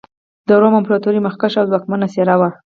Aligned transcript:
د 0.47 0.49
روم 0.61 0.73
امپراتورۍ 0.79 1.19
مخکښه 1.27 1.59
او 1.61 1.69
ځواکمنه 1.69 2.07
څېره 2.13 2.35
وه. 2.39 2.49